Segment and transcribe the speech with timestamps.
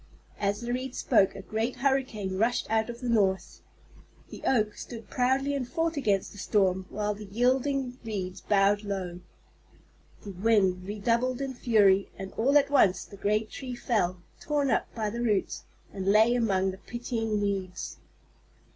[0.39, 3.61] As the Reeds spoke a great hurricane rushed out of the north.
[4.31, 9.19] The Oak stood proudly and fought against the storm, while the yielding Reeds bowed low.
[10.23, 14.87] The wind redoubled in fury, and all at once the great tree fell, torn up
[14.95, 17.99] by the roots, and lay among the pitying Reeds.